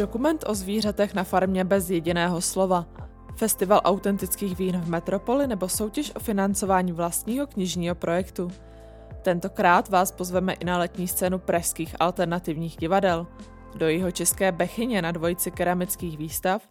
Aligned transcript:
Dokument 0.00 0.44
o 0.46 0.54
zvířatech 0.54 1.14
na 1.14 1.24
farmě 1.24 1.64
bez 1.64 1.90
jediného 1.90 2.40
slova. 2.40 2.86
Festival 3.36 3.80
autentických 3.84 4.58
vín 4.58 4.80
v 4.80 4.88
Metropoli 4.88 5.46
nebo 5.46 5.68
soutěž 5.68 6.12
o 6.14 6.20
financování 6.20 6.92
vlastního 6.92 7.46
knižního 7.46 7.94
projektu. 7.94 8.50
Tentokrát 9.22 9.88
vás 9.88 10.12
pozveme 10.12 10.52
i 10.52 10.64
na 10.64 10.78
letní 10.78 11.08
scénu 11.08 11.38
pražských 11.38 11.96
alternativních 12.00 12.76
divadel, 12.76 13.26
do 13.74 13.88
jeho 13.88 14.10
české 14.10 14.52
Bechyně 14.52 15.02
na 15.02 15.12
dvojici 15.12 15.50
keramických 15.50 16.18
výstav 16.18 16.62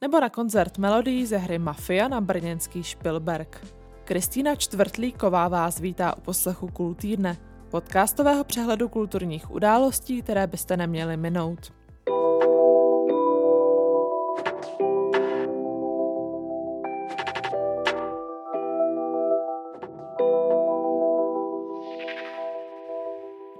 nebo 0.00 0.20
na 0.20 0.28
koncert 0.28 0.78
melodií 0.78 1.26
ze 1.26 1.36
hry 1.36 1.58
Mafia 1.58 2.08
na 2.08 2.20
brněnský 2.20 2.82
Špilberg. 2.82 3.66
Kristýna 4.04 4.54
Čtvrtlíková 4.54 5.48
vás 5.48 5.80
vítá 5.80 6.16
u 6.16 6.20
poslechu 6.20 6.68
Kultýrne, 6.68 7.36
podcastového 7.70 8.44
přehledu 8.44 8.88
kulturních 8.88 9.50
událostí, 9.50 10.22
které 10.22 10.46
byste 10.46 10.76
neměli 10.76 11.16
minout. 11.16 11.77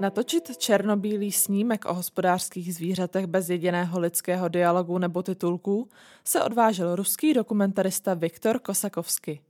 Natočit 0.09 0.57
černobílý 0.57 1.33
snímek 1.33 1.85
o 1.85 1.95
hospodářských 1.95 2.75
zvířatech 2.75 3.27
bez 3.27 3.51
jediného 3.51 4.01
lidského 4.01 4.49
dialogu 4.49 4.99
nebo 4.99 5.23
titulků 5.23 5.89
se 6.25 6.43
odvážil 6.43 6.97
ruský 6.97 7.35
dokumentarista 7.35 8.15
Viktor 8.15 8.59
Kosakovsky. 8.59 9.41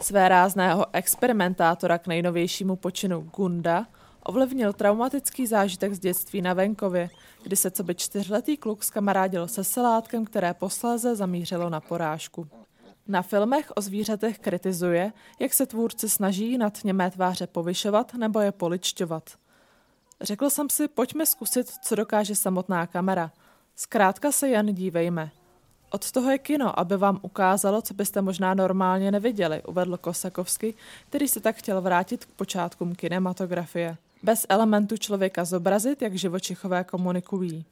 Své 0.00 0.28
rázného 0.28 0.86
experimentátora 0.92 1.98
k 1.98 2.06
nejnovějšímu 2.06 2.76
počinu 2.76 3.20
Gunda 3.36 3.86
ovlivnil 4.22 4.72
traumatický 4.72 5.46
zážitek 5.46 5.94
z 5.94 5.98
dětství 5.98 6.42
na 6.42 6.54
venkově, 6.54 7.10
kdy 7.42 7.56
se 7.56 7.70
co 7.70 7.84
by 7.84 7.94
čtyřletý 7.94 8.56
kluk 8.56 8.84
skamarádil 8.84 9.48
se 9.48 9.64
selátkem, 9.64 10.24
které 10.24 10.54
posléze 10.54 11.16
zamířilo 11.16 11.70
na 11.70 11.80
porážku. 11.80 12.48
Na 13.08 13.22
filmech 13.22 13.72
o 13.74 13.80
zvířatech 13.80 14.38
kritizuje, 14.38 15.12
jak 15.38 15.54
se 15.54 15.66
tvůrci 15.66 16.08
snaží 16.08 16.58
nad 16.58 16.84
němé 16.84 17.10
tváře 17.10 17.46
povyšovat 17.46 18.14
nebo 18.14 18.40
je 18.40 18.52
poličťovat. 18.52 19.30
Řekl 20.20 20.50
jsem 20.50 20.70
si, 20.70 20.88
pojďme 20.88 21.26
zkusit, 21.26 21.70
co 21.82 21.94
dokáže 21.94 22.34
samotná 22.34 22.86
kamera. 22.86 23.32
Zkrátka 23.76 24.32
se 24.32 24.48
jen 24.48 24.74
dívejme. 24.74 25.30
Od 25.90 26.10
toho 26.10 26.30
je 26.30 26.38
kino, 26.38 26.80
aby 26.80 26.96
vám 26.96 27.18
ukázalo, 27.22 27.82
co 27.82 27.94
byste 27.94 28.22
možná 28.22 28.54
normálně 28.54 29.10
neviděli, 29.10 29.62
uvedl 29.62 29.96
Kosakovsky, 29.96 30.74
který 31.08 31.28
se 31.28 31.40
tak 31.40 31.56
chtěl 31.56 31.80
vrátit 31.80 32.24
k 32.24 32.30
počátkům 32.30 32.94
kinematografie. 32.94 33.96
Bez 34.22 34.46
elementu 34.48 34.96
člověka 34.96 35.44
zobrazit, 35.44 36.02
jak 36.02 36.14
živočichové 36.14 36.84
komunikují. 36.84 37.64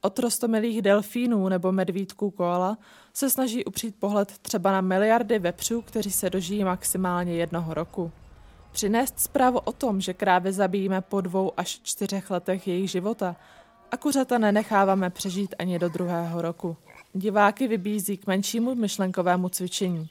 Od 0.00 0.18
rostomilých 0.18 0.82
delfínů 0.82 1.48
nebo 1.48 1.72
medvídků 1.72 2.30
koala 2.30 2.78
se 3.14 3.30
snaží 3.30 3.64
upřít 3.64 3.96
pohled 3.96 4.38
třeba 4.38 4.72
na 4.72 4.80
miliardy 4.80 5.38
vepřů, 5.38 5.82
kteří 5.82 6.10
se 6.10 6.30
dožijí 6.30 6.64
maximálně 6.64 7.34
jednoho 7.34 7.74
roku. 7.74 8.12
Přinést 8.72 9.20
zprávu 9.20 9.58
o 9.58 9.72
tom, 9.72 10.00
že 10.00 10.14
krávy 10.14 10.52
zabijíme 10.52 11.00
po 11.00 11.20
dvou 11.20 11.52
až 11.56 11.80
čtyřech 11.82 12.30
letech 12.30 12.68
jejich 12.68 12.90
života 12.90 13.36
a 13.90 13.96
kuřata 13.96 14.38
nenecháváme 14.38 15.10
přežít 15.10 15.54
ani 15.58 15.78
do 15.78 15.88
druhého 15.88 16.42
roku. 16.42 16.76
Diváky 17.12 17.68
vybízí 17.68 18.16
k 18.16 18.26
menšímu 18.26 18.74
myšlenkovému 18.74 19.48
cvičení. 19.48 20.08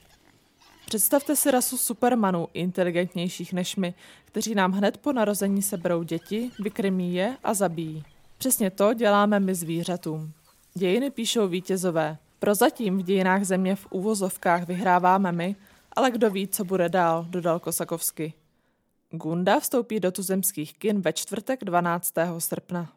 Představte 0.86 1.36
si 1.36 1.50
rasu 1.50 1.76
supermanů, 1.76 2.48
inteligentnějších 2.54 3.52
než 3.52 3.76
my, 3.76 3.94
kteří 4.24 4.54
nám 4.54 4.72
hned 4.72 4.98
po 4.98 5.12
narození 5.12 5.62
seberou 5.62 6.02
děti, 6.02 6.50
vykrmí 6.58 7.14
je 7.14 7.36
a 7.44 7.54
zabijí. 7.54 8.04
Přesně 8.38 8.70
to 8.70 8.94
děláme 8.94 9.40
my 9.40 9.54
zvířatům. 9.54 10.32
Dějiny 10.74 11.10
píšou 11.10 11.48
vítězové. 11.48 12.18
Prozatím 12.38 12.98
v 12.98 13.02
dějinách 13.02 13.44
země 13.44 13.76
v 13.76 13.86
úvozovkách 13.90 14.66
vyhráváme 14.66 15.32
my, 15.32 15.56
ale 15.92 16.10
kdo 16.10 16.30
ví, 16.30 16.48
co 16.48 16.64
bude 16.64 16.88
dál, 16.88 17.26
dodal 17.28 17.58
Kosakovsky. 17.58 18.32
Gunda 19.10 19.60
vstoupí 19.60 20.00
do 20.00 20.12
tuzemských 20.12 20.78
kin 20.78 21.00
ve 21.00 21.12
čtvrtek 21.12 21.64
12. 21.64 22.14
srpna. 22.38 22.92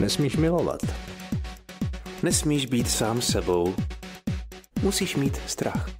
Nesmíš 0.00 0.36
milovat. 0.36 0.80
Nesmíš 2.22 2.66
být 2.66 2.90
sám 2.90 3.22
sebou. 3.22 3.74
Musíš 4.82 5.16
mít 5.16 5.36
strach. 5.46 5.90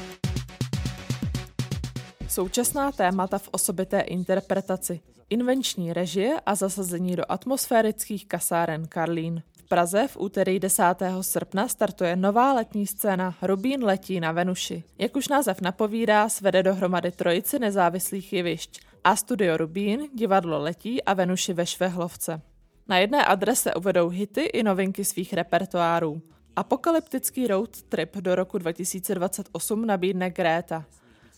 Současná 2.28 2.92
témata 2.92 3.38
v 3.38 3.48
osobité 3.52 4.00
interpretaci. 4.00 5.00
Invenční 5.30 5.92
režie 5.92 6.40
a 6.46 6.54
zasazení 6.54 7.16
do 7.16 7.22
atmosférických 7.28 8.26
kasáren 8.26 8.86
Karlín. 8.88 9.42
V 9.56 9.68
Praze 9.68 10.08
v 10.08 10.16
úterý 10.16 10.60
10. 10.60 10.82
srpna 11.20 11.68
startuje 11.68 12.16
nová 12.16 12.52
letní 12.52 12.86
scéna 12.86 13.34
Rubín 13.42 13.84
letí 13.84 14.20
na 14.20 14.32
Venuši. 14.32 14.84
Jak 14.98 15.16
už 15.16 15.28
název 15.28 15.60
napovídá, 15.60 16.28
svede 16.28 16.62
dohromady 16.62 17.10
trojici 17.10 17.58
nezávislých 17.58 18.32
jevišť 18.32 18.80
a 19.04 19.16
studio 19.16 19.56
Rubín, 19.56 20.08
divadlo 20.14 20.58
letí 20.58 21.02
a 21.02 21.14
Venuši 21.14 21.52
ve 21.52 21.66
Švehlovce. 21.66 22.53
Na 22.88 22.98
jedné 22.98 23.24
adrese 23.24 23.74
uvedou 23.74 24.08
hity 24.08 24.40
i 24.40 24.62
novinky 24.62 25.04
svých 25.04 25.32
repertoárů. 25.32 26.22
Apokalyptický 26.56 27.46
road 27.46 27.82
trip 27.82 28.16
do 28.16 28.34
roku 28.34 28.58
2028 28.58 29.86
nabídne 29.86 30.30
Greta. 30.30 30.84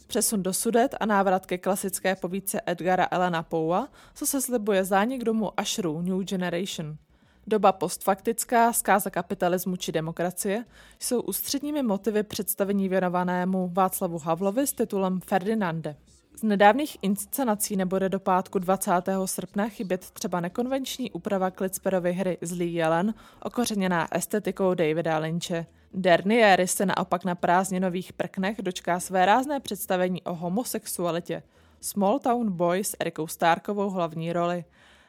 Přesun 0.06 0.42
do 0.42 0.52
Sudet 0.52 0.94
a 1.00 1.06
návrat 1.06 1.46
ke 1.46 1.58
klasické 1.58 2.16
povídce 2.16 2.60
Edgara 2.66 3.08
Elena 3.10 3.42
Poua, 3.42 3.88
co 4.14 4.26
se 4.26 4.40
slibuje 4.40 4.84
zánik 4.84 5.24
domu 5.24 5.60
Ashru 5.60 6.02
New 6.02 6.24
Generation. 6.24 6.96
Doba 7.46 7.72
postfaktická, 7.72 8.72
zkáza 8.72 9.10
kapitalismu 9.10 9.76
či 9.76 9.92
demokracie 9.92 10.64
jsou 10.98 11.20
ústředními 11.20 11.82
motivy 11.82 12.22
představení 12.22 12.88
věnovanému 12.88 13.70
Václavu 13.72 14.18
Havlovi 14.18 14.66
s 14.66 14.72
titulem 14.72 15.20
Ferdinande. 15.20 15.96
Z 16.36 16.42
nedávných 16.42 16.96
inscenací 17.02 17.76
nebude 17.76 18.08
do 18.08 18.20
pátku 18.20 18.58
20. 18.58 18.90
srpna 19.24 19.68
chybět 19.68 20.10
třeba 20.10 20.40
nekonvenční 20.40 21.10
úprava 21.10 21.50
Klitzperovy 21.50 22.12
hry 22.12 22.38
Zlý 22.40 22.74
jelen, 22.74 23.14
okořeněná 23.42 24.16
estetikou 24.16 24.74
Davida 24.74 25.18
Lynche. 25.18 25.66
Dernieri 25.94 26.66
se 26.66 26.86
naopak 26.86 27.24
na 27.24 27.34
prázdninových 27.34 28.12
prknech 28.12 28.62
dočká 28.62 29.00
své 29.00 29.26
rázné 29.26 29.60
představení 29.60 30.22
o 30.22 30.34
homosexualitě. 30.34 31.42
Small 31.80 32.18
Town 32.18 32.52
Boy 32.52 32.84
s 32.84 32.96
Erikou 33.00 33.26
Stárkovou 33.26 33.90
hlavní 33.90 34.32
roli. 34.32 34.64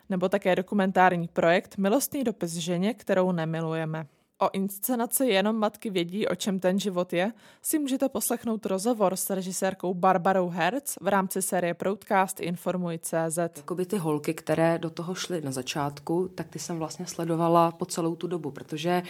Nebo 0.10 0.30
také 0.30 0.56
dokumentární 0.56 1.28
projekt 1.28 1.78
Milostný 1.78 2.24
dopis 2.24 2.52
ženě, 2.52 2.94
kterou 2.94 3.32
nemilujeme. 3.32 4.08
O 4.40 4.50
inscenaci 4.54 5.26
Jenom 5.26 5.56
matky 5.56 5.90
vědí, 5.90 6.28
o 6.28 6.36
čem 6.36 6.60
ten 6.60 6.80
život 6.80 7.14
je, 7.14 7.32
si 7.62 7.80
můžete 7.80 8.10
poslechnout 8.10 8.66
rozhovor 8.66 9.16
s 9.16 9.30
režisérkou 9.30 9.94
Barbarou 9.94 10.50
Herz 10.50 10.98
v 11.02 11.08
rámci 11.08 11.42
série 11.42 11.74
Broadcast 11.74 12.40
Informuj 12.40 13.00
CZ. 13.00 13.38
Jakoby 13.38 13.86
ty 13.86 13.98
holky, 13.98 14.34
které 14.34 14.80
do 14.80 14.90
toho 14.90 15.16
šly 15.16 15.42
na 15.42 15.52
začátku, 15.52 16.28
tak 16.36 16.48
ty 16.48 16.60
jsem 16.60 16.78
vlastně 16.78 17.06
sledovala 17.06 17.72
po 17.72 17.86
celou 17.86 18.16
tu 18.16 18.28
dobu, 18.28 18.52
protože 18.52 19.04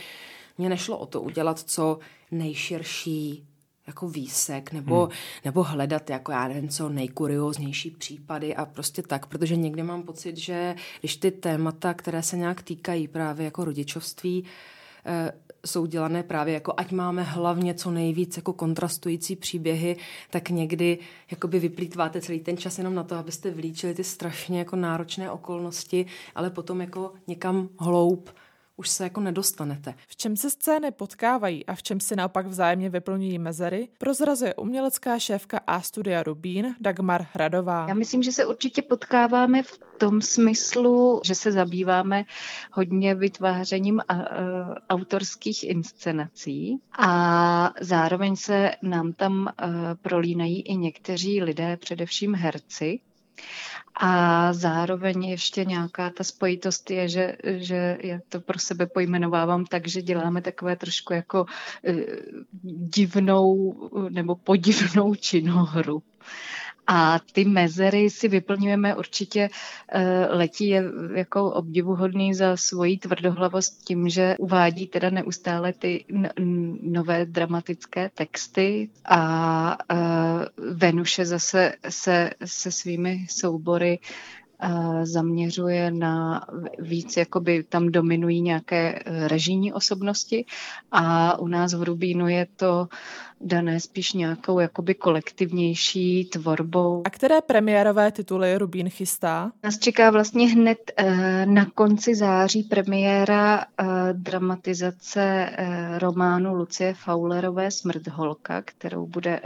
mě 0.57 0.69
nešlo 0.69 0.97
o 0.97 1.05
to 1.05 1.21
udělat 1.21 1.59
co 1.59 1.99
nejširší 2.31 3.47
jako 3.87 4.09
výsek, 4.09 4.71
nebo, 4.71 5.05
hmm. 5.05 5.11
nebo 5.45 5.63
hledat 5.63 6.09
jako 6.09 6.31
já 6.31 6.47
nevím 6.47 6.69
co 6.69 6.89
nejkurioznější 6.89 7.91
případy 7.91 8.55
a 8.55 8.65
prostě 8.65 9.01
tak, 9.01 9.25
protože 9.25 9.55
někdy 9.55 9.83
mám 9.83 10.03
pocit, 10.03 10.37
že 10.37 10.75
když 10.99 11.17
ty 11.17 11.31
témata, 11.31 11.93
které 11.93 12.23
se 12.23 12.37
nějak 12.37 12.61
týkají 12.61 13.07
právě 13.07 13.45
jako 13.45 13.65
rodičovství, 13.65 14.45
jsou 15.65 15.85
dělané 15.85 16.23
právě 16.23 16.53
jako 16.53 16.73
ať 16.77 16.91
máme 16.91 17.23
hlavně 17.23 17.73
co 17.73 17.91
nejvíc 17.91 18.37
jako 18.37 18.53
kontrastující 18.53 19.35
příběhy, 19.35 19.97
tak 20.29 20.49
někdy 20.49 20.97
jakoby 21.31 21.59
vyplýtváte 21.59 22.21
celý 22.21 22.39
ten 22.39 22.57
čas 22.57 22.77
jenom 22.77 22.95
na 22.95 23.03
to, 23.03 23.15
abyste 23.15 23.51
vylíčili 23.51 23.93
ty 23.93 24.03
strašně 24.03 24.59
jako 24.59 24.75
náročné 24.75 25.31
okolnosti, 25.31 26.05
ale 26.35 26.49
potom 26.49 26.81
jako 26.81 27.13
někam 27.27 27.69
hloub 27.79 28.29
už 28.77 28.89
se 28.89 29.03
jako 29.03 29.21
nedostanete. 29.21 29.93
V 30.07 30.15
čem 30.15 30.37
se 30.37 30.49
scény 30.49 30.91
potkávají 30.91 31.65
a 31.65 31.75
v 31.75 31.83
čem 31.83 31.99
si 31.99 32.15
naopak 32.15 32.47
vzájemně 32.47 32.89
vyplňují 32.89 33.39
mezery, 33.39 33.89
prozrazuje 33.97 34.55
umělecká 34.55 35.19
šéfka 35.19 35.59
A 35.67 35.81
studia 35.81 36.23
Rubín 36.23 36.75
Dagmar 36.79 37.27
Hradová. 37.33 37.85
Já 37.87 37.93
myslím, 37.93 38.23
že 38.23 38.31
se 38.31 38.45
určitě 38.45 38.81
potkáváme 38.81 39.63
v 39.63 39.79
tom 39.97 40.21
smyslu, 40.21 41.21
že 41.25 41.35
se 41.35 41.51
zabýváme 41.51 42.23
hodně 42.71 43.15
vytvářením 43.15 43.99
a, 43.99 44.13
a, 44.13 44.25
autorských 44.89 45.63
inscenací 45.63 46.79
a 46.99 47.73
zároveň 47.81 48.35
se 48.35 48.71
nám 48.81 49.13
tam 49.13 49.47
a, 49.47 49.53
prolínají 50.01 50.61
i 50.61 50.75
někteří 50.75 51.43
lidé, 51.43 51.77
především 51.77 52.33
herci. 52.33 52.99
A 53.99 54.53
zároveň 54.53 55.23
ještě 55.23 55.65
nějaká 55.65 56.09
ta 56.09 56.23
spojitost 56.23 56.91
je, 56.91 57.09
že, 57.09 57.37
že 57.43 57.97
já 58.03 58.19
to 58.29 58.41
pro 58.41 58.59
sebe 58.59 58.85
pojmenovávám 58.85 59.65
tak, 59.65 59.87
že 59.87 60.01
děláme 60.01 60.41
takové 60.41 60.75
trošku 60.75 61.13
jako 61.13 61.45
uh, 61.89 61.95
divnou 62.95 63.73
nebo 64.09 64.35
podivnou 64.35 65.15
činohru. 65.15 66.03
A 66.87 67.19
ty 67.31 67.45
mezery 67.45 68.09
si 68.09 68.27
vyplňujeme 68.27 68.95
určitě. 68.95 69.49
Eh, 69.91 70.27
Letí 70.29 70.67
je 70.67 70.83
jako 71.15 71.51
obdivuhodný 71.51 72.33
za 72.33 72.57
svoji 72.57 72.97
tvrdohlavost 72.97 73.83
tím, 73.83 74.09
že 74.09 74.35
uvádí 74.39 74.87
teda 74.87 75.09
neustále 75.09 75.73
ty 75.73 76.05
nové 76.81 77.25
dramatické 77.25 78.09
texty 78.13 78.89
a 79.05 79.77
eh, 79.91 79.95
Venuše 80.57 81.25
zase 81.25 81.73
se, 81.89 82.29
se 82.45 82.71
svými 82.71 83.25
soubory 83.29 83.99
zaměřuje 85.03 85.91
na 85.91 86.45
víc, 86.79 87.17
jakoby 87.17 87.63
tam 87.63 87.91
dominují 87.91 88.41
nějaké 88.41 89.03
režijní 89.27 89.73
osobnosti 89.73 90.45
a 90.91 91.39
u 91.39 91.47
nás 91.47 91.73
v 91.73 91.83
Rubínu 91.83 92.27
je 92.27 92.47
to 92.55 92.87
dané 93.41 93.79
spíš 93.79 94.13
nějakou 94.13 94.59
jakoby 94.59 94.95
kolektivnější 94.95 96.25
tvorbou. 96.25 97.01
A 97.05 97.09
které 97.09 97.41
premiérové 97.41 98.11
tituly 98.11 98.57
Rubín 98.57 98.89
chystá? 98.89 99.51
Nás 99.63 99.77
čeká 99.77 100.11
vlastně 100.11 100.47
hned 100.47 100.91
eh, 100.97 101.45
na 101.45 101.65
konci 101.65 102.15
září 102.15 102.63
premiéra 102.63 103.65
eh, 103.65 103.85
dramatizace 104.13 105.49
románu 105.97 106.55
Lucie 106.55 106.93
Faulerové 106.93 107.71
Smrt 107.71 108.07
holka, 108.07 108.61
kterou 108.61 109.05
bude 109.05 109.39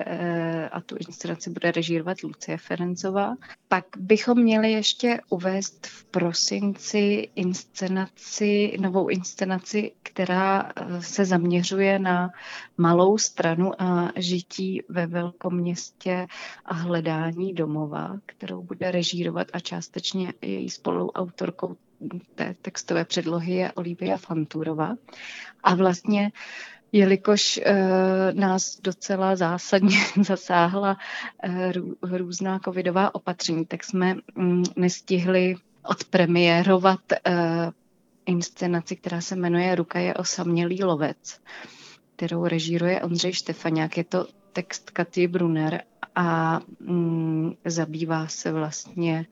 a 0.72 0.82
tu 0.82 0.96
inscenaci 1.08 1.50
bude 1.50 1.72
režírovat 1.72 2.18
Lucie 2.24 2.58
Ferencová. 2.58 3.36
Pak 3.68 3.86
bychom 3.98 4.42
měli 4.42 4.72
ještě 4.72 5.01
uvést 5.30 5.88
v 5.88 6.04
prosinci 6.04 7.30
inscenaci, 7.36 8.78
novou 8.80 9.08
inscenaci, 9.10 9.92
která 10.04 10.72
se 11.00 11.26
zaměřuje 11.26 12.00
na 12.00 12.30
malou 12.78 13.18
stranu 13.18 13.82
a 13.82 14.12
žití 14.16 14.82
ve 14.90 15.08
velkoměstě 15.08 16.28
a 16.66 16.74
hledání 16.74 17.54
domova, 17.54 18.18
kterou 18.26 18.64
bude 18.64 18.92
režírovat 18.92 19.48
a 19.54 19.60
částečně 19.60 20.34
její 20.42 20.70
spoluautorkou 20.70 21.76
té 22.36 22.56
textové 22.62 23.06
předlohy 23.06 23.54
je 23.54 23.72
Olivia 23.72 24.18
Fanturova. 24.18 24.96
A 25.64 25.76
vlastně 25.76 26.32
jelikož 26.92 27.58
e, 27.58 27.74
nás 28.34 28.80
docela 28.82 29.36
zásadně 29.36 29.98
zasáhla 30.22 30.98
e, 31.44 31.72
různá 32.18 32.60
covidová 32.60 33.16
opatření, 33.16 33.66
tak 33.66 33.84
jsme 33.84 34.16
mm, 34.36 34.64
nestihli 34.76 35.56
odpremiérovat 35.86 37.12
e, 37.12 37.18
inscenaci, 38.26 38.96
která 38.96 39.22
se 39.22 39.36
jmenuje 39.36 39.76
Ruka 39.76 40.00
je 40.00 40.14
osamělý 40.14 40.84
lovec 40.84 41.40
kterou 42.22 42.46
režíruje 42.46 43.02
Ondřej 43.02 43.34
Štefaniak. 43.34 43.98
Je 43.98 44.04
to 44.04 44.28
text 44.54 44.90
Katy 44.90 45.28
Brunner 45.28 45.84
a 46.16 46.60
mm, 46.80 47.54
zabývá 47.66 48.28
se 48.28 48.52
vlastně 48.52 49.26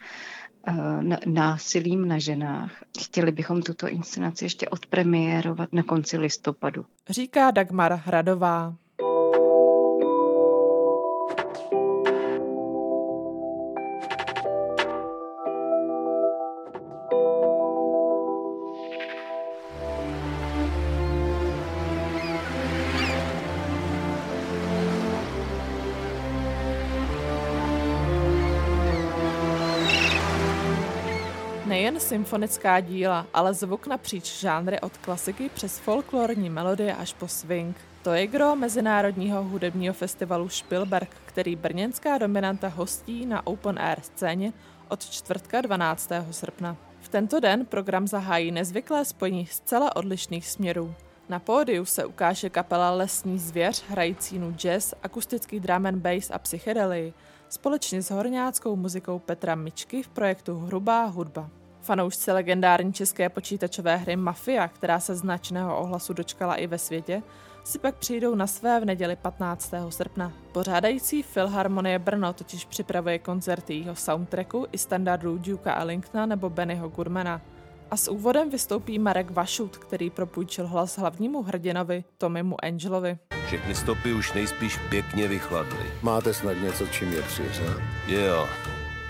násilím 1.26 2.08
na 2.08 2.20
ženách. 2.20 2.72
Chtěli 3.02 3.32
bychom 3.32 3.62
tuto 3.62 3.88
inscenaci 3.88 4.46
ještě 4.46 4.70
odpremiérovat 4.70 5.74
na 5.74 5.84
konci 5.84 6.18
listopadu. 6.18 6.86
Říká 7.10 7.52
Dagmar 7.52 7.94
Hradová. 8.06 8.76
Nejen 31.90 32.00
symfonická 32.00 32.80
díla, 32.80 33.28
ale 33.34 33.54
zvuk 33.54 33.88
napříč 33.88 34.40
žánry 34.40 34.80
od 34.80 34.98
klasiky 34.98 35.50
přes 35.50 35.80
folklorní 35.80 36.50
melodie 36.50 36.96
až 36.96 37.14
po 37.14 37.28
swing. 37.28 37.78
To 38.04 38.14
je 38.14 38.28
gro 38.28 38.56
Mezinárodního 38.56 39.44
hudebního 39.44 39.94
festivalu 39.94 40.50
Spielberg, 40.50 41.10
který 41.26 41.56
brněnská 41.56 42.18
dominanta 42.18 42.68
hostí 42.68 43.26
na 43.26 43.48
Open 43.48 43.80
Air 43.80 44.02
scéně 44.02 44.54
od 44.88 45.10
čtvrtka 45.10 45.62
12. 45.62 46.12
srpna. 46.32 46.78
V 47.02 47.10
tento 47.10 47.40
den 47.40 47.66
program 47.66 48.08
zahájí 48.08 48.52
nezvyklé 48.52 49.06
spojení 49.06 49.46
zcela 49.46 49.96
odlišných 49.96 50.48
směrů. 50.48 50.94
Na 51.30 51.40
pódiu 51.40 51.86
se 51.86 52.06
ukáže 52.06 52.50
kapela 52.50 52.92
Lesní 52.92 53.40
zvěř 53.40 53.84
hrající 53.88 54.40
nu 54.40 54.52
jazz, 54.52 54.94
akustický 55.04 55.60
drum 55.60 55.86
and 55.86 55.98
bass 55.98 56.32
a 56.32 56.40
psychedelii, 56.40 57.14
společně 57.50 58.02
s 58.02 58.12
horňáckou 58.12 58.76
muzikou 58.76 59.20
Petra 59.20 59.56
Mičky 59.56 60.04
v 60.04 60.08
projektu 60.08 60.60
Hrubá 60.60 61.06
hudba. 61.06 61.50
Fanoušci 61.82 62.32
legendární 62.32 62.94
české 62.94 63.30
počítačové 63.30 63.98
hry 63.98 64.16
Mafia, 64.16 64.68
která 64.68 65.00
se 65.00 65.16
značného 65.16 65.80
ohlasu 65.80 66.14
dočkala 66.14 66.56
i 66.56 66.68
ve 66.68 66.78
světě, 66.78 67.24
si 67.64 67.80
pak 67.80 67.96
přijdou 67.96 68.36
na 68.36 68.48
své 68.48 68.80
v 68.80 68.86
neděli 68.86 69.16
15. 69.16 69.74
srpna. 69.90 70.34
Pořádající 70.52 71.24
Philharmonie 71.24 72.00
Brno 72.00 72.34
totiž 72.34 72.66
připravuje 72.66 73.20
koncerty 73.20 73.74
jeho 73.74 73.96
soundtracku 73.96 74.68
i 74.72 74.78
standardů 74.78 75.38
Duke'a 75.38 75.82
Ellingtona 75.82 76.26
nebo 76.26 76.50
Bennyho 76.50 76.90
Goodmana. 76.90 77.42
A 77.92 77.98
s 77.98 78.12
úvodem 78.12 78.50
vystoupí 78.50 79.00
Marek 79.00 79.32
Vašut, 79.32 79.78
který 79.78 80.10
propůjčil 80.10 80.68
hlas 80.68 80.98
hlavnímu 80.98 81.44
hrdinovi 81.44 82.04
Tomimu 82.18 82.66
Angelovi. 82.66 83.18
Všechny 83.46 83.76
stopy 83.76 84.14
už 84.14 84.34
nejspíš 84.34 84.78
pěkně 84.90 85.28
vychladly. 85.28 85.86
Máte 86.02 86.34
snad 86.34 86.54
něco, 86.54 86.88
čím 86.88 87.14
je 87.14 87.22
přiřad? 87.22 87.78
Jo, 88.08 88.48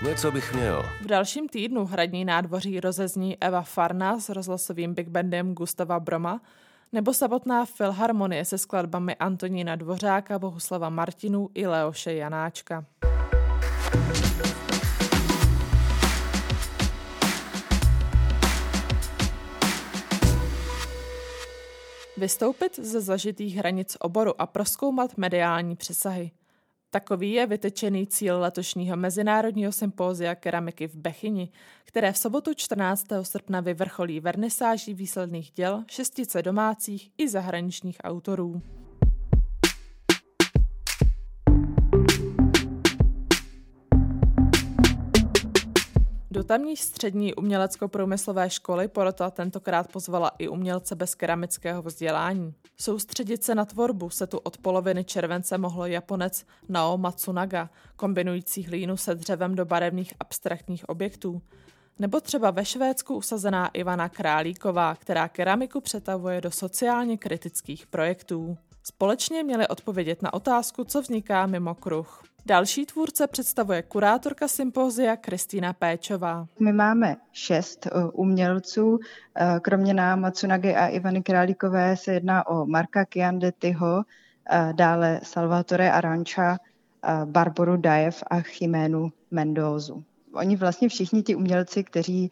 Něco 0.06 0.32
bych 0.32 0.54
měl. 0.54 0.82
V 1.00 1.06
dalším 1.06 1.48
týdnu 1.48 1.84
hradní 1.84 2.24
nádvoří 2.24 2.80
rozezní 2.80 3.42
Eva 3.42 3.62
Farna 3.62 4.20
s 4.20 4.28
rozhlasovým 4.28 4.94
big 4.94 5.08
bandem 5.08 5.54
Gustava 5.54 6.00
Broma 6.00 6.40
nebo 6.92 7.14
samotná 7.14 7.64
filharmonie 7.64 8.44
se 8.44 8.58
skladbami 8.58 9.16
Antonína 9.16 9.76
Dvořáka, 9.76 10.38
Bohuslava 10.38 10.88
Martinů 10.88 11.48
i 11.54 11.66
Leoše 11.66 12.14
Janáčka. 12.14 12.84
Vystoupit 22.16 22.78
ze 22.78 23.00
zažitých 23.00 23.56
hranic 23.56 23.96
oboru 24.00 24.40
a 24.40 24.46
proskoumat 24.46 25.16
mediální 25.16 25.76
přesahy. 25.76 26.30
Takový 26.92 27.32
je 27.32 27.46
vytečený 27.46 28.06
cíl 28.06 28.40
letošního 28.40 28.96
Mezinárodního 28.96 29.72
sympózia 29.72 30.34
keramiky 30.34 30.88
v 30.88 30.94
Bechyni, 30.96 31.48
které 31.84 32.12
v 32.12 32.18
sobotu 32.18 32.54
14. 32.54 33.06
srpna 33.22 33.60
vyvrcholí 33.60 34.20
vernisáží 34.20 34.94
výsledných 34.94 35.50
děl 35.50 35.84
šestice 35.86 36.42
domácích 36.42 37.10
i 37.18 37.28
zahraničních 37.28 37.96
autorů. 38.04 38.62
Do 46.40 46.44
tamní 46.44 46.76
střední 46.76 47.34
umělecko-průmyslové 47.34 48.50
školy 48.50 48.88
porota 48.88 49.30
tentokrát 49.30 49.92
pozvala 49.92 50.30
i 50.38 50.48
umělce 50.48 50.94
bez 50.94 51.14
keramického 51.14 51.82
vzdělání. 51.82 52.54
Soustředit 52.76 53.44
se 53.44 53.54
na 53.54 53.64
tvorbu 53.64 54.10
se 54.10 54.26
tu 54.26 54.38
od 54.38 54.58
poloviny 54.58 55.04
července 55.04 55.58
mohlo 55.58 55.86
Japonec 55.86 56.44
Nao 56.68 56.98
Matsunaga, 56.98 57.70
kombinující 57.96 58.62
hlínu 58.62 58.96
se 58.96 59.14
dřevem 59.14 59.54
do 59.54 59.64
barevných 59.64 60.14
abstraktních 60.20 60.88
objektů. 60.88 61.42
Nebo 61.98 62.20
třeba 62.20 62.50
ve 62.50 62.64
Švédsku 62.64 63.14
usazená 63.14 63.68
Ivana 63.68 64.08
Králíková, 64.08 64.94
která 64.94 65.28
keramiku 65.28 65.80
přetavuje 65.80 66.40
do 66.40 66.50
sociálně 66.50 67.18
kritických 67.18 67.86
projektů. 67.86 68.58
Společně 68.82 69.42
měli 69.42 69.68
odpovědět 69.68 70.22
na 70.22 70.34
otázku, 70.34 70.84
co 70.84 71.00
vzniká 71.00 71.46
mimo 71.46 71.74
kruh. 71.74 72.22
Další 72.46 72.86
tvůrce 72.86 73.26
představuje 73.26 73.82
kurátorka 73.82 74.48
sympózia 74.48 75.16
Kristýna 75.16 75.72
Péčová. 75.72 76.46
My 76.60 76.72
máme 76.72 77.16
šest 77.32 77.86
eh, 77.86 77.90
umělců, 78.12 78.98
eh, 79.34 79.60
kromě 79.62 79.94
nám 79.94 80.20
Matsunagi 80.20 80.74
a 80.74 80.86
Ivany 80.86 81.22
Králíkové 81.22 81.96
se 81.96 82.14
jedná 82.14 82.46
o 82.46 82.66
Marka 82.66 83.04
Kiandetyho, 83.04 84.02
eh, 84.50 84.72
dále 84.72 85.20
Salvatore 85.22 85.90
Arancha, 85.90 86.58
Barboru 87.24 87.76
Dajev 87.76 88.22
a 88.30 88.40
Chiménu 88.40 89.12
Mendózu. 89.30 90.04
Oni 90.32 90.56
vlastně 90.56 90.88
všichni 90.88 91.22
ti 91.22 91.34
umělci, 91.34 91.84
kteří 91.84 92.30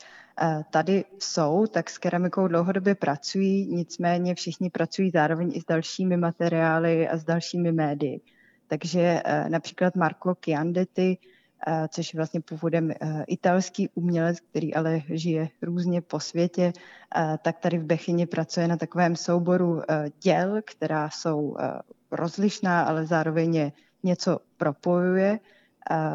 tady 0.71 1.05
jsou, 1.19 1.67
tak 1.67 1.91
s 1.91 1.99
keramikou 1.99 2.49
dlouhodobě 2.49 2.95
pracují, 2.95 3.67
nicméně 3.75 4.35
všichni 4.35 4.71
pracují 4.71 5.11
zároveň 5.11 5.53
i 5.55 5.61
s 5.61 5.65
dalšími 5.65 6.17
materiály 6.17 7.09
a 7.09 7.17
s 7.17 7.25
dalšími 7.25 7.73
médii. 7.73 8.21
Takže 8.69 9.23
eh, 9.25 9.49
například 9.49 9.97
Marco 9.97 10.35
Chiandetti, 10.45 11.19
eh, 11.67 11.89
což 11.89 12.15
je 12.15 12.19
vlastně 12.19 12.41
původem 12.41 12.91
eh, 12.91 13.25
italský 13.27 13.89
umělec, 13.95 14.41
který 14.41 14.75
ale 14.75 15.03
žije 15.09 15.49
různě 15.63 16.01
po 16.01 16.21
světě, 16.21 16.73
tak 17.43 17.59
tady 17.59 17.79
v 17.79 17.85
Bechyni 17.85 18.27
pracuje 18.27 18.69
na 18.69 18.77
takovém 18.77 19.17
souboru 19.17 19.83
děl, 20.23 20.61
která 20.65 21.11
jsou 21.11 21.57
rozlišná, 22.11 22.83
ale 22.83 23.07
zároveň 23.07 23.55
je 23.55 23.73
něco 24.03 24.39
propojuje. 24.57 25.39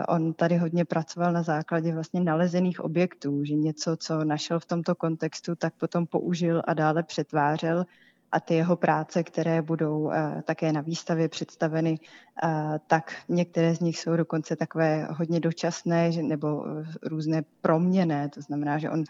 On 0.08 0.34
tady 0.34 0.58
hodně 0.58 0.86
pracoval 0.86 1.34
na 1.34 1.44
základě 1.44 1.94
vlastně 1.94 2.22
nalezených 2.22 2.80
objektů, 2.80 3.46
že 3.46 3.54
něco, 3.54 3.98
co 3.98 4.24
našel 4.24 4.60
v 4.60 4.66
tomto 4.66 4.96
kontextu, 4.96 5.56
tak 5.56 5.74
potom 5.74 6.08
použil 6.08 6.62
a 6.68 6.74
dále 6.74 7.04
přetvářel 7.04 7.86
a 8.34 8.40
ty 8.40 8.54
jeho 8.54 8.76
práce, 8.76 9.24
které 9.24 9.62
budou 9.62 10.12
eh, 10.12 10.42
také 10.46 10.72
na 10.72 10.82
výstavě 10.82 11.30
představeny, 11.30 12.00
eh, 12.44 12.80
tak 12.88 13.16
některé 13.30 13.76
z 13.76 13.80
nich 13.80 14.00
jsou 14.00 14.16
dokonce 14.16 14.56
takové 14.56 15.08
hodně 15.12 15.40
dočasné 15.40 16.10
nebo 16.22 16.66
eh, 16.68 16.86
různé 17.04 17.44
proměné. 17.62 18.30
To 18.30 18.42
znamená, 18.42 18.78
že 18.78 18.90
on 18.90 19.04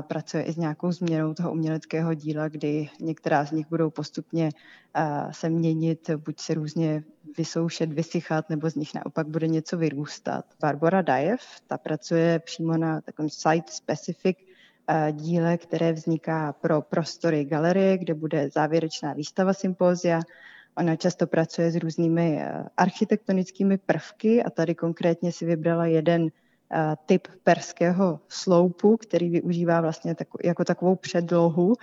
pracuje 0.00 0.42
i 0.42 0.52
s 0.52 0.56
nějakou 0.56 0.92
změnou 0.92 1.34
toho 1.34 1.52
uměleckého 1.52 2.14
díla, 2.14 2.48
kdy 2.48 2.88
některá 3.00 3.44
z 3.44 3.50
nich 3.50 3.66
budou 3.70 3.90
postupně 3.90 4.50
se 5.30 5.48
měnit, 5.48 6.10
buď 6.10 6.40
se 6.40 6.54
různě 6.54 7.02
vysoušet, 7.38 7.92
vysychat, 7.92 8.50
nebo 8.50 8.70
z 8.70 8.74
nich 8.74 8.94
naopak 8.94 9.28
bude 9.28 9.48
něco 9.48 9.76
vyrůstat. 9.76 10.44
Barbara 10.60 11.02
Dajev, 11.02 11.40
ta 11.66 11.78
pracuje 11.78 12.38
přímo 12.38 12.76
na 12.76 13.00
takovém 13.00 13.30
site-specific 13.30 14.36
díle, 15.12 15.58
které 15.58 15.92
vzniká 15.92 16.52
pro 16.52 16.82
prostory 16.82 17.44
galerie, 17.44 17.98
kde 17.98 18.14
bude 18.14 18.48
závěrečná 18.54 19.12
výstava 19.12 19.52
sympózia. 19.52 20.20
Ona 20.76 20.96
často 20.96 21.26
pracuje 21.26 21.70
s 21.70 21.76
různými 21.76 22.38
eh, 22.40 22.64
architektonickými 22.76 23.78
prvky 23.78 24.42
a 24.42 24.50
tady 24.50 24.74
konkrétně 24.74 25.32
si 25.32 25.46
vybrala 25.46 25.86
jeden 25.86 26.26
eh, 26.26 26.96
typ 27.06 27.28
perského 27.44 28.20
sloupu, 28.28 28.96
který 28.96 29.30
využívá 29.30 29.80
vlastně 29.80 30.16
jako 30.44 30.64
takovou 30.64 30.96
předlohu 30.96 31.74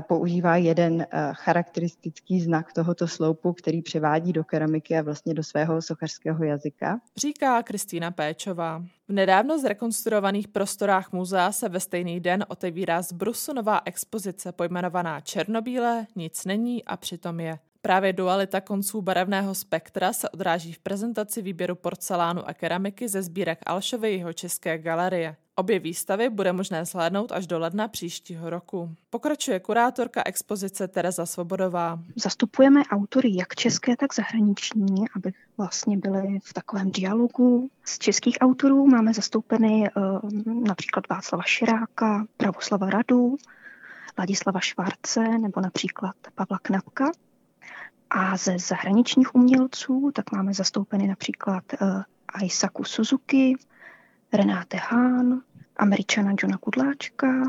používá 0.00 0.56
jeden 0.56 1.06
charakteristický 1.32 2.40
znak 2.40 2.72
tohoto 2.72 3.08
sloupu, 3.08 3.52
který 3.52 3.82
převádí 3.82 4.32
do 4.32 4.44
keramiky 4.44 4.98
a 4.98 5.02
vlastně 5.02 5.34
do 5.34 5.42
svého 5.42 5.82
sochařského 5.82 6.44
jazyka. 6.44 7.00
Říká 7.16 7.62
Kristýna 7.62 8.10
Péčová. 8.10 8.84
V 9.08 9.12
nedávno 9.12 9.58
zrekonstruovaných 9.58 10.48
prostorách 10.48 11.12
muzea 11.12 11.52
se 11.52 11.68
ve 11.68 11.80
stejný 11.80 12.20
den 12.20 12.44
otevírá 12.48 13.02
z 13.02 13.12
Brusu 13.12 13.52
nová 13.52 13.80
expozice 13.84 14.52
pojmenovaná 14.52 15.20
Černobílé, 15.20 16.06
nic 16.16 16.44
není 16.44 16.84
a 16.84 16.96
přitom 16.96 17.40
je. 17.40 17.58
Právě 17.82 18.12
dualita 18.12 18.60
konců 18.60 19.02
barevného 19.02 19.54
spektra 19.54 20.12
se 20.12 20.28
odráží 20.28 20.72
v 20.72 20.78
prezentaci 20.78 21.42
výběru 21.42 21.74
porcelánu 21.74 22.48
a 22.48 22.54
keramiky 22.54 23.08
ze 23.08 23.22
sbírek 23.22 23.58
Alšovy 23.66 24.12
jeho 24.12 24.32
české 24.32 24.78
galerie. 24.78 25.36
Obě 25.54 25.78
výstavy 25.78 26.30
bude 26.30 26.52
možné 26.52 26.84
zhlédnout 26.84 27.32
až 27.32 27.46
do 27.46 27.58
ledna 27.58 27.88
příštího 27.88 28.50
roku. 28.50 28.90
Pokračuje 29.10 29.60
kurátorka 29.60 30.22
expozice 30.26 30.88
Tereza 30.88 31.26
Svobodová. 31.26 31.98
Zastupujeme 32.16 32.82
autory 32.90 33.36
jak 33.36 33.54
české, 33.54 33.96
tak 33.96 34.14
zahraniční, 34.14 35.04
aby 35.16 35.32
vlastně 35.56 35.96
byli 35.96 36.38
v 36.44 36.52
takovém 36.52 36.90
dialogu. 36.90 37.70
Z 37.84 37.98
českých 37.98 38.36
autorů 38.40 38.86
máme 38.86 39.14
zastoupeny 39.14 39.90
uh, 39.96 40.30
například 40.66 41.08
Václava 41.08 41.44
Širáka, 41.46 42.26
Pravoslava 42.36 42.90
Radu, 42.90 43.36
Ladislava 44.18 44.60
Švárce 44.60 45.38
nebo 45.38 45.60
například 45.60 46.14
Pavla 46.34 46.58
Knapka. 46.62 47.12
A 48.10 48.36
ze 48.36 48.58
zahraničních 48.58 49.34
umělců 49.34 50.10
tak 50.14 50.32
máme 50.32 50.54
zastoupeny 50.54 51.06
například 51.06 51.64
Aisaku 52.28 52.84
Suzuki, 52.84 53.56
Renáte 54.32 54.76
Hahn, 54.76 55.40
Američana 55.76 56.32
Johna 56.42 56.58
Kudláčka 56.58 57.48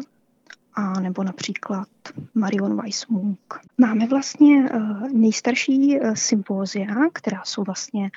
a 0.74 1.00
nebo 1.00 1.24
například 1.24 1.88
Marion 2.34 2.82
Weissmunk. 2.82 3.39
Máme 3.78 4.08
vlastně 4.08 4.72
uh, 4.72 5.10
nejstarší 5.12 6.00
uh, 6.00 6.13
sympózia, 6.13 6.96
která 7.13 7.42
jsou 7.46 7.63
vlastně 7.63 8.12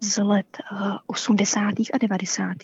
z 0.00 0.22
let 0.22 0.58
uh, 0.72 0.96
80. 1.06 1.60
a 1.92 1.98
90. 1.98 2.56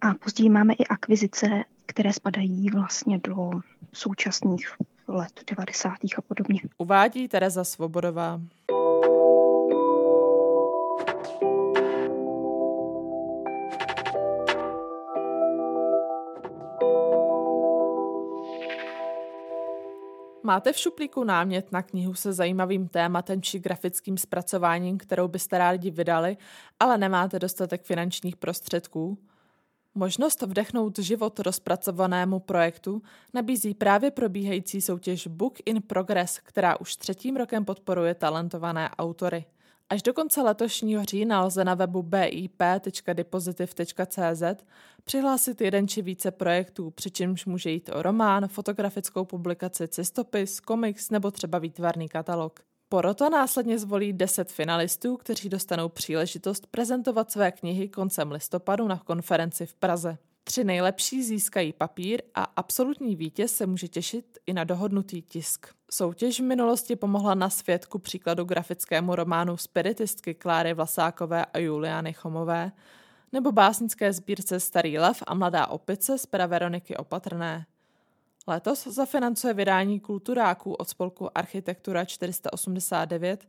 A 0.00 0.14
později 0.14 0.50
máme 0.50 0.74
i 0.74 0.86
akvizice, 0.86 1.64
které 1.86 2.12
spadají 2.12 2.70
vlastně 2.70 3.18
do 3.18 3.50
současných 3.92 4.74
let 5.10 5.40
90. 5.56 5.90
a 6.18 6.22
podobně. 6.28 6.60
Uvádí 6.78 7.28
Tereza 7.28 7.64
Svobodová. 7.64 8.40
Máte 20.42 20.72
v 20.72 20.78
šuplíku 20.78 21.24
námět 21.24 21.72
na 21.72 21.82
knihu 21.82 22.14
se 22.14 22.32
zajímavým 22.32 22.88
tématem 22.88 23.42
či 23.42 23.58
grafickým 23.58 24.18
zpracováním, 24.18 24.98
kterou 24.98 25.28
byste 25.28 25.58
rádi 25.58 25.90
vydali, 25.90 26.36
ale 26.80 26.98
nemáte 26.98 27.38
dostatek 27.38 27.82
finančních 27.82 28.36
prostředků? 28.36 29.18
Možnost 29.94 30.42
vdechnout 30.42 30.98
život 30.98 31.40
rozpracovanému 31.40 32.40
projektu 32.40 33.02
nabízí 33.34 33.74
právě 33.74 34.10
probíhající 34.10 34.80
soutěž 34.80 35.26
Book 35.26 35.58
in 35.66 35.82
Progress, 35.82 36.38
která 36.38 36.80
už 36.80 36.96
třetím 36.96 37.36
rokem 37.36 37.64
podporuje 37.64 38.14
talentované 38.14 38.90
autory. 38.90 39.44
Až 39.88 40.02
do 40.02 40.14
konce 40.14 40.42
letošního 40.42 41.04
října 41.04 41.44
lze 41.44 41.64
na 41.64 41.74
webu 41.74 42.02
bip.depositiv.cz 42.02 44.42
přihlásit 45.04 45.60
jeden 45.60 45.88
či 45.88 46.02
více 46.02 46.30
projektů, 46.30 46.90
přičemž 46.90 47.46
může 47.46 47.70
jít 47.70 47.90
o 47.92 48.02
román, 48.02 48.48
fotografickou 48.48 49.24
publikaci, 49.24 49.88
cestopis, 49.88 50.60
komiks 50.60 51.10
nebo 51.10 51.30
třeba 51.30 51.58
výtvarný 51.58 52.08
katalog. 52.08 52.60
Porota 52.92 53.28
následně 53.28 53.78
zvolí 53.78 54.12
10 54.12 54.52
finalistů, 54.52 55.16
kteří 55.16 55.48
dostanou 55.48 55.88
příležitost 55.88 56.66
prezentovat 56.66 57.30
své 57.30 57.52
knihy 57.52 57.88
koncem 57.88 58.32
listopadu 58.32 58.88
na 58.88 58.98
konferenci 58.98 59.66
v 59.66 59.74
Praze. 59.74 60.18
Tři 60.44 60.64
nejlepší 60.64 61.22
získají 61.22 61.72
papír 61.72 62.22
a 62.34 62.42
absolutní 62.42 63.16
vítěz 63.16 63.56
se 63.56 63.66
může 63.66 63.88
těšit 63.88 64.38
i 64.46 64.52
na 64.52 64.64
dohodnutý 64.64 65.22
tisk. 65.22 65.66
Soutěž 65.90 66.40
v 66.40 66.44
minulosti 66.44 66.96
pomohla 66.96 67.34
na 67.34 67.50
svět 67.50 67.86
ku 67.86 67.98
příkladu 67.98 68.44
grafickému 68.44 69.14
románu 69.14 69.56
spiritistky 69.56 70.34
Kláry 70.34 70.74
Vlasákové 70.74 71.44
a 71.44 71.58
Juliany 71.58 72.12
Chomové, 72.12 72.72
nebo 73.32 73.52
básnické 73.52 74.12
sbírce 74.12 74.60
Starý 74.60 74.98
lev 74.98 75.22
a 75.26 75.34
Mladá 75.34 75.66
opice 75.66 76.18
z 76.18 76.26
pera 76.26 76.46
Veroniky 76.46 76.96
Opatrné. 76.96 77.66
Letos 78.46 78.86
zafinancuje 78.86 79.54
vydání 79.54 80.00
kulturáků 80.00 80.72
od 80.72 80.88
spolku 80.88 81.38
Architektura 81.38 82.04
489 82.04 83.46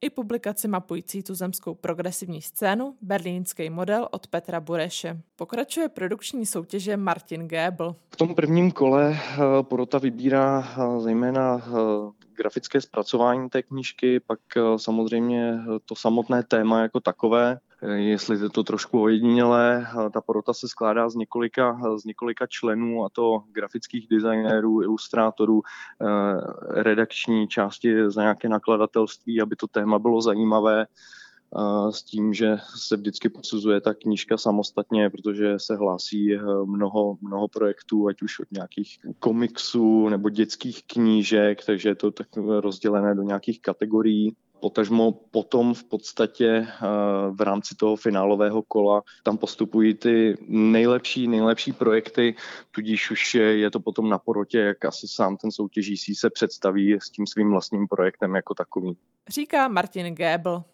i 0.00 0.10
publikaci 0.10 0.68
mapující 0.68 1.22
tuzemskou 1.22 1.74
progresivní 1.74 2.42
scénu 2.42 2.96
Berlínský 3.02 3.70
model 3.70 4.08
od 4.10 4.26
Petra 4.26 4.60
Bureše. 4.60 5.20
Pokračuje 5.36 5.88
produkční 5.88 6.46
soutěže 6.46 6.96
Martin 6.96 7.48
Gébl. 7.48 7.96
V 8.10 8.16
tom 8.16 8.34
prvním 8.34 8.72
kole 8.72 9.18
eh, 9.18 9.38
porota 9.62 9.98
vybírá 9.98 10.68
eh, 10.68 11.00
zejména 11.00 11.62
eh, 11.66 11.70
grafické 12.36 12.80
zpracování 12.80 13.48
té 13.50 13.62
knížky, 13.62 14.20
pak 14.20 14.40
samozřejmě 14.76 15.58
to 15.84 15.94
samotné 15.94 16.42
téma 16.42 16.82
jako 16.82 17.00
takové, 17.00 17.58
jestli 17.94 18.42
je 18.42 18.48
to 18.48 18.64
trošku 18.64 19.02
ojedinělé. 19.02 19.86
Ta 20.12 20.20
porota 20.20 20.52
se 20.52 20.68
skládá 20.68 21.08
z 21.08 21.14
několika, 21.14 21.80
z 21.96 22.04
několika 22.04 22.46
členů, 22.46 23.04
a 23.04 23.08
to 23.12 23.42
grafických 23.52 24.08
designérů, 24.08 24.82
ilustrátorů, 24.82 25.62
redakční 26.70 27.48
části 27.48 28.10
za 28.10 28.22
nějaké 28.22 28.48
nakladatelství, 28.48 29.40
aby 29.40 29.56
to 29.56 29.66
téma 29.66 29.98
bylo 29.98 30.22
zajímavé. 30.22 30.86
s 31.90 32.02
tím, 32.02 32.34
že 32.34 32.56
se 32.76 32.96
vždycky 32.96 33.28
posuzuje 33.28 33.80
ta 33.80 33.94
knížka 33.94 34.36
samostatně, 34.38 35.10
protože 35.10 35.58
se 35.58 35.76
hlásí 35.76 36.38
mnoho, 36.64 37.16
mnoho 37.20 37.48
projektů, 37.48 38.08
ať 38.08 38.22
už 38.22 38.40
od 38.40 38.52
nějakých 38.52 38.98
komiksů 39.18 40.08
nebo 40.08 40.30
dětských 40.30 40.86
knížek, 40.86 41.64
takže 41.64 41.88
je 41.88 41.94
to 41.94 42.10
tak 42.10 42.26
rozdělené 42.60 43.14
do 43.14 43.22
nějakých 43.22 43.62
kategorií 43.62 44.36
potažmo 44.64 45.12
potom 45.12 45.74
v 45.74 45.84
podstatě 45.84 46.48
eh, 46.48 46.86
v 47.30 47.40
rámci 47.40 47.74
toho 47.74 47.96
finálového 47.96 48.62
kola 48.62 49.02
tam 49.22 49.38
postupují 49.38 49.94
ty 49.94 50.36
nejlepší, 50.48 51.28
nejlepší 51.28 51.72
projekty, 51.72 52.34
tudíž 52.70 53.10
už 53.10 53.34
je 53.34 53.70
to 53.70 53.80
potom 53.80 54.08
na 54.08 54.18
porotě, 54.18 54.58
jak 54.58 54.84
asi 54.84 55.08
sám 55.08 55.36
ten 55.36 55.52
soutěžící 55.52 56.14
se 56.14 56.30
představí 56.30 56.96
s 56.96 57.10
tím 57.10 57.26
svým 57.26 57.50
vlastním 57.50 57.88
projektem 57.88 58.34
jako 58.34 58.54
takovým. 58.54 58.94
Říká 59.28 59.68
Martin 59.68 60.14
Gébl. 60.14 60.64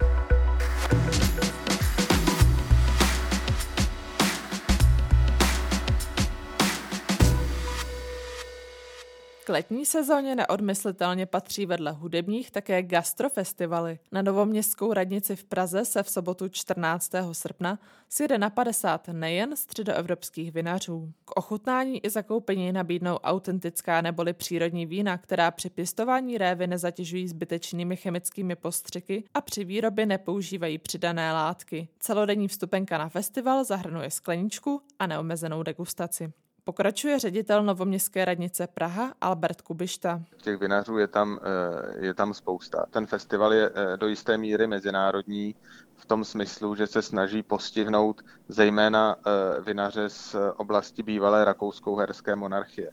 Letní 9.50 9.87
sezóně 9.87 10.35
neodmyslitelně 10.35 11.26
patří 11.26 11.66
vedle 11.66 11.92
hudebních 11.92 12.50
také 12.50 12.83
gastrofestivaly. 12.83 13.99
Na 14.12 14.23
Novoměstskou 14.23 14.92
radnici 14.92 15.37
v 15.37 15.45
Praze 15.45 15.85
se 15.85 16.02
v 16.02 16.11
sobotu 16.11 16.49
14. 16.49 17.12
srpna 17.33 17.78
sjede 18.09 18.38
na 18.38 18.50
50 18.50 19.09
nejen 19.09 19.57
středoevropských 19.57 20.52
vinařů. 20.52 21.12
K 21.25 21.37
ochutnání 21.37 22.07
i 22.07 22.11
zakoupení 22.11 22.73
nabídnou 22.73 23.16
autentická 23.16 24.00
neboli 24.00 24.33
přírodní 24.33 24.87
vína, 24.87 25.19
která 25.19 25.50
při 25.50 25.71
pěstování 25.71 26.38
révy 26.38 26.66
nezatěžují 26.66 27.28
zbytečnými 27.28 27.97
chemickými 27.97 28.57
postřiky 28.57 29.25
a 29.35 29.40
při 29.40 29.64
výrobě 29.64 30.07
nepoužívají 30.07 30.78
přidané 30.78 31.33
látky. 31.33 31.88
Celodenní 32.00 32.49
vstupenka 32.49 32.99
na 32.99 33.09
festival 33.09 33.64
zahrnuje 33.64 34.11
skleničku 34.11 34.83
a 34.99 35.07
neomezenou 35.07 35.62
degustaci. 35.62 36.33
Pokračuje 36.71 37.19
ředitel 37.19 37.62
Novoměstské 37.62 38.25
radnice 38.25 38.67
Praha 38.67 39.15
Albert 39.21 39.62
Kubišta. 39.62 40.23
Těch 40.43 40.61
vinařů 40.61 40.99
je 40.99 41.07
tam, 41.07 41.39
eh, 41.43 42.07
je 42.07 42.15
tam 42.15 42.35
spousta. 42.35 42.87
Ten 42.91 43.07
festival 43.07 43.55
je 43.55 43.71
eh, 43.75 43.97
do 43.97 44.07
jisté 44.07 44.39
míry 44.39 44.67
mezinárodní 44.67 45.55
v 45.97 46.07
tom 46.07 46.25
smyslu, 46.25 46.75
že 46.75 46.87
se 46.87 47.03
snaží 47.03 47.43
postihnout 47.43 48.23
zejména 48.49 49.17
eh, 49.19 49.61
vinaře 49.61 50.09
z 50.09 50.37
oblasti 50.57 51.03
bývalé 51.03 51.45
rakousko-herské 51.45 52.37
monarchie. 52.37 52.91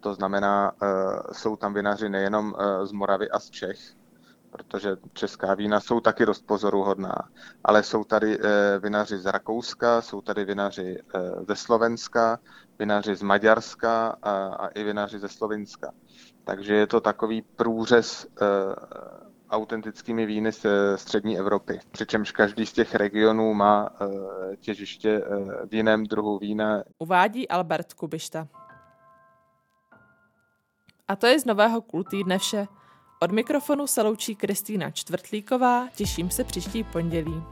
To 0.00 0.14
znamená, 0.14 0.72
jsou 1.32 1.56
tam 1.56 1.74
vinaři 1.74 2.08
nejenom 2.08 2.54
z 2.84 2.92
Moravy 2.92 3.30
a 3.30 3.38
z 3.38 3.50
Čech, 3.50 3.78
protože 4.54 4.96
česká 5.12 5.54
vína 5.54 5.80
jsou 5.80 6.00
taky 6.00 6.26
dost 6.26 6.46
pozoruhodná, 6.46 7.14
ale 7.64 7.82
jsou 7.82 8.04
tady 8.04 8.38
eh, 8.38 8.78
vinaři 8.78 9.18
z 9.18 9.26
Rakouska, 9.26 10.02
jsou 10.02 10.20
tady 10.20 10.44
vinaři 10.44 10.98
eh, 11.14 11.20
ze 11.48 11.56
Slovenska, 11.56 12.38
vinaři 12.78 13.16
z 13.16 13.22
Maďarska 13.22 14.16
a, 14.22 14.30
a 14.46 14.68
i 14.68 14.84
vinaři 14.84 15.18
ze 15.18 15.28
Slovinska. 15.28 15.92
Takže 16.44 16.74
je 16.74 16.86
to 16.86 17.00
takový 17.00 17.42
průřez 17.42 18.26
eh, 18.26 18.44
autentickými 19.50 20.26
víny 20.26 20.52
z 20.52 20.66
střední 20.96 21.38
Evropy. 21.38 21.80
Přičemž 21.90 22.32
každý 22.32 22.66
z 22.66 22.72
těch 22.72 22.94
regionů 22.94 23.54
má 23.54 23.90
těžiště 24.60 25.22
v 25.70 25.74
jiném 25.74 26.04
druhu 26.04 26.38
vína. 26.38 26.82
Uvádí 26.98 27.48
Albert 27.48 27.92
Kubišta. 27.92 28.48
A 31.08 31.16
to 31.16 31.26
je 31.26 31.40
z 31.40 31.44
nového 31.44 31.82
kultýdne 31.82 32.38
vše. 32.38 32.66
Od 33.24 33.32
mikrofonu 33.32 33.86
se 33.86 34.02
loučí 34.02 34.34
Kristýna 34.34 34.90
Čtvrtlíková, 34.90 35.88
těším 35.96 36.30
se 36.30 36.44
příští 36.44 36.84
pondělí. 36.84 37.42